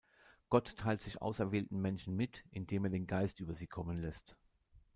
Gott 0.49 0.77
teilt 0.77 1.03
sich 1.03 1.21
auserwählten 1.21 1.79
Menschen 1.79 2.15
mit, 2.15 2.43
indem 2.49 2.85
er 2.85 2.89
den 2.89 3.05
Geist 3.05 3.39
über 3.39 3.53
sie 3.53 3.67
kommen 3.67 3.99
lässt. 3.99 4.35